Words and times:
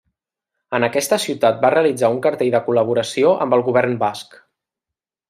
En 0.77 0.85
aquesta 0.87 1.19
ciutat 1.25 1.61
va 1.65 1.71
realitzar 1.75 2.11
un 2.15 2.19
cartell 2.25 2.51
de 2.57 2.63
col·laboració 2.71 3.35
amb 3.47 3.57
el 3.59 3.65
govern 3.69 3.95
Basc. 4.05 4.39